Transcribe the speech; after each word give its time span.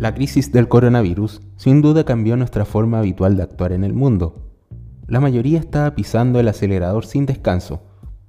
La 0.00 0.14
crisis 0.14 0.50
del 0.50 0.66
coronavirus 0.66 1.42
sin 1.56 1.82
duda 1.82 2.04
cambió 2.04 2.34
nuestra 2.34 2.64
forma 2.64 3.00
habitual 3.00 3.36
de 3.36 3.42
actuar 3.42 3.72
en 3.72 3.84
el 3.84 3.92
mundo. 3.92 4.50
La 5.06 5.20
mayoría 5.20 5.58
estaba 5.58 5.94
pisando 5.94 6.40
el 6.40 6.48
acelerador 6.48 7.04
sin 7.04 7.26
descanso, 7.26 7.82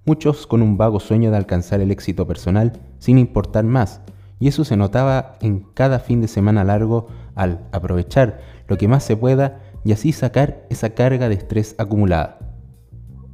muchos 0.05 0.47
con 0.47 0.61
un 0.61 0.75
vago 0.75 0.99
sueño 0.99 1.31
de 1.31 1.37
alcanzar 1.37 1.79
el 1.79 1.89
éxito 1.89 2.27
personal 2.27 2.73
sin 2.99 3.17
importar 3.17 3.63
más, 3.63 4.01
y 4.37 4.49
eso 4.49 4.65
se 4.65 4.75
notaba 4.75 5.35
en 5.39 5.61
cada 5.73 5.99
fin 5.99 6.19
de 6.19 6.27
semana 6.27 6.65
largo 6.65 7.07
al 7.35 7.61
aprovechar 7.71 8.41
lo 8.67 8.77
que 8.77 8.89
más 8.89 9.05
se 9.05 9.15
pueda 9.15 9.61
y 9.85 9.93
así 9.93 10.11
sacar 10.11 10.67
esa 10.69 10.89
carga 10.89 11.29
de 11.29 11.35
estrés 11.35 11.75
acumulada. 11.77 12.37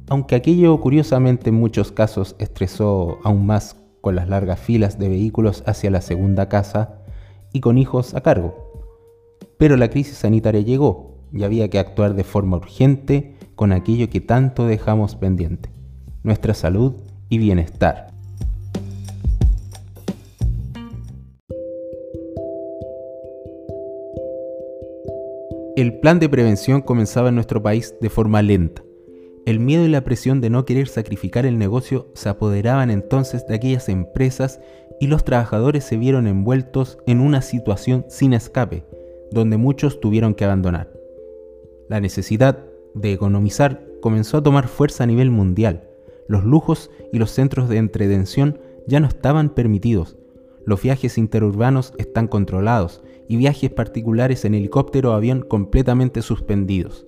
Aunque 0.08 0.36
aquello 0.36 0.80
curiosamente 0.80 1.50
en 1.50 1.56
muchos 1.56 1.90
casos 1.90 2.36
estresó 2.38 3.18
aún 3.24 3.46
más 3.46 3.74
con 4.00 4.14
las 4.14 4.28
largas 4.28 4.60
filas 4.60 4.96
de 4.96 5.08
vehículos 5.08 5.64
hacia 5.66 5.90
la 5.90 6.02
segunda 6.02 6.48
casa, 6.48 6.98
y 7.52 7.60
con 7.60 7.78
hijos 7.78 8.14
a 8.14 8.20
cargo. 8.20 8.54
Pero 9.56 9.76
la 9.76 9.90
crisis 9.90 10.18
sanitaria 10.18 10.60
llegó 10.60 11.16
y 11.32 11.44
había 11.44 11.68
que 11.68 11.78
actuar 11.78 12.14
de 12.14 12.24
forma 12.24 12.56
urgente 12.56 13.36
con 13.54 13.72
aquello 13.72 14.08
que 14.08 14.20
tanto 14.20 14.66
dejamos 14.66 15.16
pendiente, 15.16 15.70
nuestra 16.22 16.54
salud 16.54 16.94
y 17.28 17.38
bienestar. 17.38 18.08
El 25.78 26.00
plan 26.00 26.18
de 26.18 26.28
prevención 26.28 26.82
comenzaba 26.82 27.28
en 27.28 27.36
nuestro 27.36 27.62
país 27.62 27.94
de 28.00 28.10
forma 28.10 28.42
lenta. 28.42 28.82
El 29.46 29.60
miedo 29.60 29.84
y 29.84 29.88
la 29.88 30.02
presión 30.02 30.40
de 30.40 30.50
no 30.50 30.64
querer 30.64 30.88
sacrificar 30.88 31.46
el 31.46 31.56
negocio 31.56 32.08
se 32.14 32.28
apoderaban 32.28 32.90
entonces 32.90 33.46
de 33.46 33.54
aquellas 33.54 33.88
empresas 33.88 34.60
y 35.00 35.06
los 35.06 35.24
trabajadores 35.24 35.84
se 35.84 35.96
vieron 35.96 36.26
envueltos 36.26 36.98
en 37.06 37.20
una 37.20 37.42
situación 37.42 38.04
sin 38.08 38.32
escape, 38.32 38.84
donde 39.30 39.56
muchos 39.56 40.00
tuvieron 40.00 40.34
que 40.34 40.44
abandonar. 40.44 40.92
La 41.88 42.00
necesidad 42.00 42.64
de 42.94 43.12
economizar 43.12 43.86
comenzó 44.00 44.38
a 44.38 44.42
tomar 44.42 44.68
fuerza 44.68 45.04
a 45.04 45.06
nivel 45.06 45.30
mundial. 45.30 45.88
Los 46.26 46.44
lujos 46.44 46.90
y 47.12 47.18
los 47.18 47.30
centros 47.30 47.68
de 47.68 47.78
entretención 47.78 48.58
ya 48.86 49.00
no 49.00 49.06
estaban 49.06 49.50
permitidos. 49.50 50.16
Los 50.64 50.82
viajes 50.82 51.16
interurbanos 51.16 51.94
están 51.98 52.28
controlados 52.28 53.02
y 53.28 53.36
viajes 53.36 53.70
particulares 53.70 54.44
en 54.44 54.54
helicóptero 54.54 55.10
o 55.10 55.14
avión 55.14 55.42
completamente 55.42 56.22
suspendidos. 56.22 57.06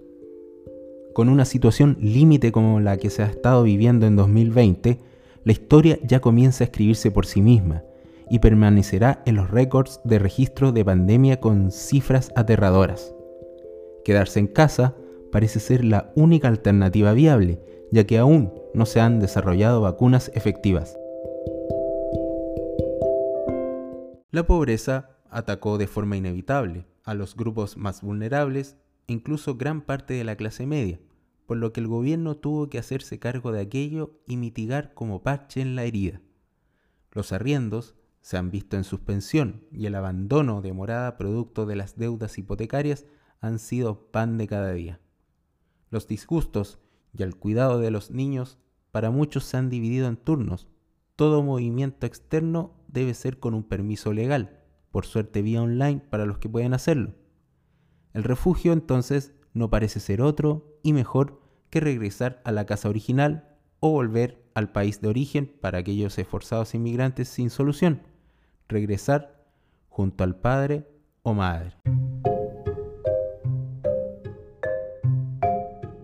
Con 1.15 1.29
una 1.29 1.45
situación 1.45 1.99
límite 2.01 2.53
como 2.53 2.81
la 2.81 2.97
que 2.97 3.11
se 3.11 3.23
ha 3.23 3.27
estado 3.27 3.65
viviendo 3.65 4.07
en 4.07 4.17
2020, 4.17 4.99
la 5.45 5.53
historia 5.53 5.99
ya 6.03 6.21
comienza 6.21 6.65
a 6.65 6.67
escribirse 6.67 7.11
por 7.11 7.27
sí 7.27 7.43
misma 7.43 7.83
y 8.31 8.39
permanecerá 8.39 9.23
en 9.27 9.35
los 9.35 9.51
récords 9.51 10.01
de 10.05 10.21
registro 10.21 10.71
de 10.73 10.85
pandemia 10.85 11.41
con 11.41 11.73
cifras 11.73 12.31
aterradoras. 12.37 13.13
Quedarse 14.05 14.39
en 14.39 14.47
casa 14.47 14.95
parece 15.33 15.61
ser 15.61 15.85
la 15.85 16.13
única 16.15 16.49
alternativa 16.49 17.13
viable, 17.13 17.61
ya 17.91 18.05
que 18.05 18.19
aún 18.19 18.55
no 18.73 18.87
se 18.87 19.01
han 19.01 19.19
desarrollado 19.19 19.81
vacunas 19.81 20.31
efectivas. 20.35 20.97
La 24.31 24.47
pobreza 24.47 25.11
atacó 25.29 25.77
de 25.77 25.89
forma 25.89 26.17
inevitable 26.17 26.87
a 27.05 27.15
los 27.15 27.35
grupos 27.35 27.77
más 27.77 28.01
vulnerables 28.01 28.77
e 29.09 29.13
incluso 29.13 29.57
gran 29.57 29.83
parte 29.83 30.15
de 30.15 30.23
la 30.23 30.37
clase 30.37 30.67
media, 30.67 31.01
por 31.47 31.57
lo 31.57 31.73
que 31.73 31.81
el 31.81 31.89
gobierno 31.89 32.37
tuvo 32.37 32.69
que 32.71 32.79
hacerse 32.79 33.19
cargo 33.19 33.51
de 33.51 33.61
aquello 33.61 34.21
y 34.25 34.37
mitigar 34.37 34.95
como 34.95 35.25
parche 35.25 35.61
en 35.61 35.75
la 35.75 35.83
herida. 35.83 36.21
Los 37.11 37.33
arriendos 37.33 37.97
se 38.21 38.37
han 38.37 38.51
visto 38.51 38.77
en 38.77 38.85
suspensión 38.85 39.65
y 39.73 39.87
el 39.87 39.95
abandono 39.95 40.63
de 40.63 40.73
morada 40.73 41.17
producto 41.17 41.67
de 41.67 41.77
las 41.77 41.97
deudas 41.97 42.39
hipotecarias 42.39 43.07
han 43.41 43.59
sido 43.59 44.11
pan 44.11 44.39
de 44.39 44.47
cada 44.47 44.73
día. 44.73 45.01
Los 45.91 46.07
disgustos 46.07 46.79
y 47.13 47.23
el 47.23 47.37
cuidado 47.37 47.81
de 47.81 47.91
los 47.91 48.11
niños 48.11 48.59
para 48.91 49.11
muchos 49.11 49.45
se 49.45 49.57
han 49.57 49.71
dividido 49.71 50.09
en 50.09 50.17
turnos. 50.17 50.69
Todo 51.17 51.43
movimiento 51.43 52.07
externo 52.07 52.75
debe 52.89 53.15
ser 53.15 53.39
con 53.39 53.55
un 53.55 53.65
permiso 53.65 54.13
legal, 54.13 54.61
por 54.91 55.07
suerte 55.07 55.43
vía 55.43 55.63
online 55.63 56.03
para 56.11 56.27
los 56.27 56.39
que 56.39 56.49
pueden 56.49 56.75
hacerlo. 56.75 57.15
El 58.13 58.25
refugio 58.25 58.73
entonces 58.73 59.33
no 59.55 59.71
parece 59.71 60.01
ser 60.01 60.23
otro 60.23 60.79
y 60.83 60.93
mejor 60.93 61.41
que 61.71 61.81
regresar 61.81 62.41
a 62.45 62.53
la 62.53 62.67
casa 62.67 62.89
original 62.89 63.57
o 63.79 63.91
volver 63.91 64.45
al 64.55 64.73
país 64.73 65.01
de 65.01 65.09
origen 65.09 65.57
para 65.61 65.79
aquellos 65.79 66.19
esforzados 66.19 66.75
inmigrantes 66.75 67.29
sin 67.29 67.51
solución, 67.51 68.03
regresar 68.71 69.45
junto 69.89 70.25
al 70.25 70.37
padre 70.37 70.87
o 71.23 71.35
madre. 71.35 71.77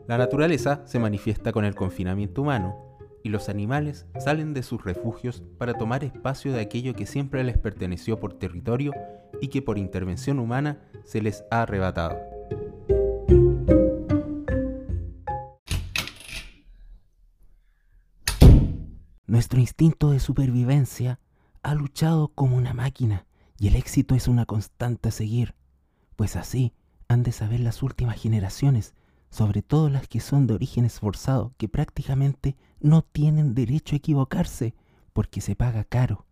La 0.06 0.18
naturaleza 0.18 0.82
se 0.84 0.98
manifiesta 0.98 1.52
con 1.52 1.64
el 1.64 1.74
confinamiento 1.74 2.42
humano 2.42 2.76
y 3.22 3.28
los 3.28 3.48
animales 3.48 4.06
salen 4.20 4.54
de 4.54 4.62
sus 4.62 4.84
refugios 4.84 5.42
para 5.58 5.74
tomar 5.74 6.04
espacio 6.04 6.52
de 6.52 6.60
aquello 6.60 6.94
que 6.94 7.06
siempre 7.06 7.42
les 7.42 7.58
perteneció 7.58 8.20
por 8.20 8.34
territorio 8.34 8.92
y 9.40 9.48
que 9.48 9.62
por 9.62 9.78
intervención 9.78 10.38
humana 10.38 10.78
se 11.04 11.20
les 11.20 11.44
ha 11.50 11.62
arrebatado. 11.62 12.16
Nuestro 19.26 19.58
instinto 19.58 20.12
de 20.12 20.20
supervivencia 20.20 21.18
ha 21.66 21.74
luchado 21.74 22.28
como 22.28 22.56
una 22.56 22.74
máquina 22.74 23.26
y 23.58 23.66
el 23.66 23.74
éxito 23.74 24.14
es 24.14 24.28
una 24.28 24.46
constante 24.46 25.08
a 25.08 25.12
seguir, 25.12 25.56
pues 26.14 26.36
así 26.36 26.72
han 27.08 27.24
de 27.24 27.32
saber 27.32 27.58
las 27.58 27.82
últimas 27.82 28.22
generaciones, 28.22 28.94
sobre 29.30 29.62
todo 29.62 29.90
las 29.90 30.06
que 30.06 30.20
son 30.20 30.46
de 30.46 30.54
origen 30.54 30.84
esforzado, 30.84 31.54
que 31.56 31.66
prácticamente 31.66 32.56
no 32.78 33.02
tienen 33.02 33.56
derecho 33.56 33.96
a 33.96 33.98
equivocarse 33.98 34.76
porque 35.12 35.40
se 35.40 35.56
paga 35.56 35.82
caro. 35.82 36.24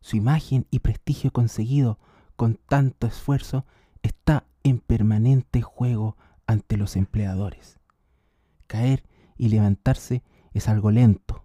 Su 0.00 0.16
imagen 0.16 0.66
y 0.70 0.78
prestigio 0.78 1.32
conseguido 1.32 1.98
con 2.34 2.58
tanto 2.66 3.06
esfuerzo 3.06 3.66
está 4.02 4.46
en 4.62 4.78
permanente 4.78 5.60
juego 5.60 6.16
ante 6.46 6.78
los 6.78 6.96
empleadores. 6.96 7.78
Caer 8.66 9.04
y 9.36 9.50
levantarse 9.50 10.22
es 10.54 10.66
algo 10.66 10.90
lento, 10.90 11.44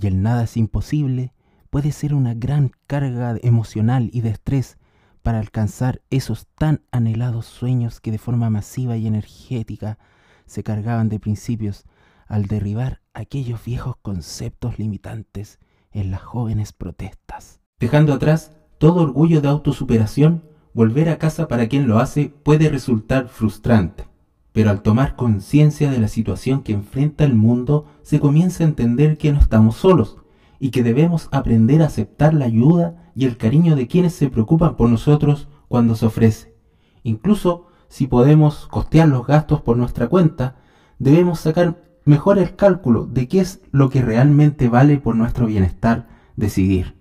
y 0.00 0.06
el 0.06 0.22
nada 0.22 0.44
es 0.44 0.56
imposible 0.56 1.32
puede 1.72 1.90
ser 1.90 2.12
una 2.12 2.34
gran 2.34 2.70
carga 2.86 3.34
emocional 3.42 4.10
y 4.12 4.20
de 4.20 4.28
estrés 4.28 4.76
para 5.22 5.38
alcanzar 5.38 6.02
esos 6.10 6.46
tan 6.58 6.82
anhelados 6.90 7.46
sueños 7.46 7.98
que 7.98 8.10
de 8.10 8.18
forma 8.18 8.50
masiva 8.50 8.98
y 8.98 9.06
energética 9.06 9.98
se 10.44 10.62
cargaban 10.62 11.08
de 11.08 11.18
principios 11.18 11.86
al 12.26 12.44
derribar 12.44 13.00
aquellos 13.14 13.64
viejos 13.64 13.96
conceptos 14.02 14.78
limitantes 14.78 15.58
en 15.92 16.10
las 16.10 16.20
jóvenes 16.20 16.74
protestas. 16.74 17.58
Dejando 17.80 18.12
atrás 18.12 18.52
todo 18.76 19.00
orgullo 19.00 19.40
de 19.40 19.48
autosuperación, 19.48 20.42
volver 20.74 21.08
a 21.08 21.16
casa 21.16 21.48
para 21.48 21.68
quien 21.68 21.88
lo 21.88 22.00
hace 22.00 22.34
puede 22.42 22.68
resultar 22.68 23.28
frustrante 23.28 24.04
pero 24.52 24.68
al 24.68 24.82
tomar 24.82 25.16
conciencia 25.16 25.90
de 25.90 25.98
la 25.98 26.08
situación 26.08 26.62
que 26.62 26.74
enfrenta 26.74 27.24
el 27.24 27.32
mundo, 27.32 27.86
se 28.02 28.20
comienza 28.20 28.62
a 28.62 28.66
entender 28.66 29.16
que 29.16 29.32
no 29.32 29.40
estamos 29.40 29.76
solos 29.76 30.21
y 30.62 30.70
que 30.70 30.84
debemos 30.84 31.28
aprender 31.32 31.82
a 31.82 31.86
aceptar 31.86 32.34
la 32.34 32.44
ayuda 32.44 33.10
y 33.16 33.26
el 33.26 33.36
cariño 33.36 33.74
de 33.74 33.88
quienes 33.88 34.14
se 34.14 34.30
preocupan 34.30 34.76
por 34.76 34.88
nosotros 34.88 35.48
cuando 35.66 35.96
se 35.96 36.06
ofrece. 36.06 36.54
Incluso 37.02 37.66
si 37.88 38.06
podemos 38.06 38.68
costear 38.68 39.08
los 39.08 39.26
gastos 39.26 39.60
por 39.60 39.76
nuestra 39.76 40.06
cuenta, 40.06 40.54
debemos 41.00 41.40
sacar 41.40 41.82
mejor 42.04 42.38
el 42.38 42.54
cálculo 42.54 43.06
de 43.06 43.26
qué 43.26 43.40
es 43.40 43.60
lo 43.72 43.90
que 43.90 44.02
realmente 44.02 44.68
vale 44.68 44.98
por 44.98 45.16
nuestro 45.16 45.46
bienestar 45.46 46.06
decidir. 46.36 46.96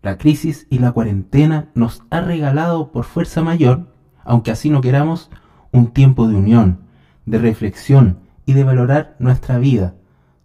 La 0.00 0.16
crisis 0.16 0.66
y 0.70 0.78
la 0.78 0.92
cuarentena 0.92 1.68
nos 1.74 2.04
ha 2.08 2.22
regalado 2.22 2.90
por 2.90 3.04
fuerza 3.04 3.42
mayor, 3.42 3.92
aunque 4.24 4.50
así 4.50 4.70
no 4.70 4.80
queramos, 4.80 5.28
un 5.72 5.88
tiempo 5.88 6.26
de 6.26 6.36
unión, 6.36 6.78
de 7.26 7.36
reflexión 7.36 8.20
y 8.46 8.54
de 8.54 8.64
valorar 8.64 9.14
nuestra 9.18 9.58
vida, 9.58 9.94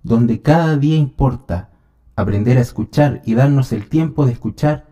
donde 0.04 0.42
cada 0.42 0.76
día 0.76 0.98
importa 0.98 1.70
aprender 2.18 2.58
a 2.58 2.62
escuchar 2.62 3.22
y 3.26 3.36
darnos 3.36 3.72
el 3.72 3.88
tiempo 3.88 4.26
de 4.26 4.32
escuchar 4.34 4.88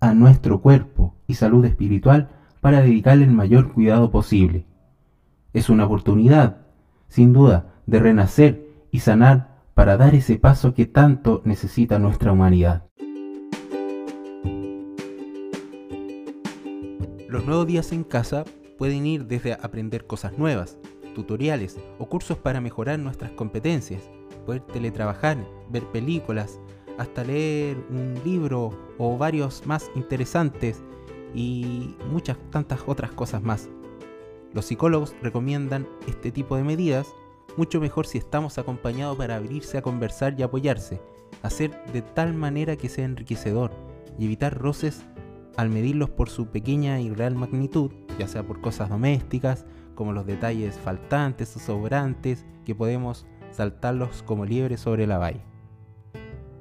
a 0.00 0.14
nuestro 0.14 0.62
cuerpo 0.62 1.16
y 1.26 1.34
salud 1.34 1.64
espiritual 1.64 2.30
para 2.60 2.80
dedicarle 2.80 3.24
el 3.24 3.32
mayor 3.32 3.72
cuidado 3.72 4.12
posible. 4.12 4.64
Es 5.52 5.68
una 5.68 5.84
oportunidad, 5.84 6.58
sin 7.08 7.32
duda, 7.32 7.74
de 7.86 7.98
renacer 7.98 8.68
y 8.92 9.00
sanar 9.00 9.58
para 9.74 9.96
dar 9.96 10.14
ese 10.14 10.38
paso 10.38 10.72
que 10.72 10.86
tanto 10.86 11.42
necesita 11.44 11.98
nuestra 11.98 12.30
humanidad. 12.30 12.84
Los 17.28 17.44
nuevos 17.44 17.66
días 17.66 17.90
en 17.90 18.04
casa 18.04 18.44
pueden 18.78 19.04
ir 19.04 19.26
desde 19.26 19.54
aprender 19.54 20.06
cosas 20.06 20.38
nuevas, 20.38 20.78
tutoriales 21.16 21.76
o 21.98 22.06
cursos 22.06 22.38
para 22.38 22.60
mejorar 22.60 23.00
nuestras 23.00 23.32
competencias, 23.32 24.08
poder 24.42 24.62
teletrabajar, 24.62 25.38
ver 25.70 25.84
películas, 25.86 26.60
hasta 26.98 27.24
leer 27.24 27.76
un 27.90 28.14
libro 28.24 28.70
o 28.98 29.16
varios 29.16 29.66
más 29.66 29.90
interesantes 29.94 30.82
y 31.34 31.96
muchas 32.10 32.36
tantas 32.50 32.80
otras 32.86 33.12
cosas 33.12 33.42
más. 33.42 33.68
Los 34.52 34.66
psicólogos 34.66 35.14
recomiendan 35.22 35.88
este 36.06 36.30
tipo 36.30 36.56
de 36.56 36.64
medidas 36.64 37.08
mucho 37.56 37.80
mejor 37.80 38.06
si 38.06 38.18
estamos 38.18 38.58
acompañados 38.58 39.16
para 39.16 39.36
abrirse 39.36 39.78
a 39.78 39.82
conversar 39.82 40.38
y 40.38 40.42
apoyarse, 40.42 41.00
hacer 41.42 41.84
de 41.92 42.02
tal 42.02 42.34
manera 42.34 42.76
que 42.76 42.88
sea 42.88 43.04
enriquecedor 43.04 43.70
y 44.18 44.24
evitar 44.24 44.58
roces 44.58 45.04
al 45.56 45.68
medirlos 45.68 46.10
por 46.10 46.30
su 46.30 46.46
pequeña 46.46 47.00
y 47.00 47.10
real 47.10 47.34
magnitud, 47.34 47.90
ya 48.18 48.26
sea 48.26 48.42
por 48.42 48.60
cosas 48.60 48.88
domésticas, 48.88 49.66
como 49.94 50.12
los 50.12 50.26
detalles 50.26 50.78
faltantes 50.78 51.54
o 51.56 51.60
sobrantes, 51.60 52.46
que 52.64 52.74
podemos 52.74 53.26
saltarlos 53.52 54.22
como 54.22 54.44
liebres 54.44 54.80
sobre 54.80 55.06
la 55.06 55.18
valla. 55.18 55.44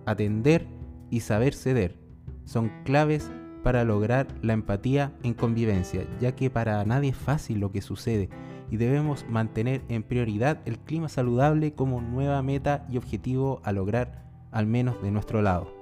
Atender 0.05 0.67
y 1.09 1.21
saber 1.21 1.53
ceder 1.53 1.97
son 2.45 2.71
claves 2.83 3.31
para 3.63 3.83
lograr 3.83 4.27
la 4.41 4.53
empatía 4.53 5.13
en 5.23 5.33
convivencia, 5.33 6.05
ya 6.19 6.35
que 6.35 6.49
para 6.49 6.83
nadie 6.85 7.09
es 7.09 7.17
fácil 7.17 7.59
lo 7.59 7.71
que 7.71 7.81
sucede 7.81 8.29
y 8.71 8.77
debemos 8.77 9.25
mantener 9.29 9.81
en 9.89 10.01
prioridad 10.01 10.59
el 10.65 10.79
clima 10.79 11.09
saludable 11.09 11.73
como 11.73 12.01
nueva 12.01 12.41
meta 12.41 12.85
y 12.89 12.97
objetivo 12.97 13.61
a 13.63 13.73
lograr, 13.73 14.23
al 14.51 14.65
menos 14.65 15.01
de 15.03 15.11
nuestro 15.11 15.41
lado. 15.41 15.80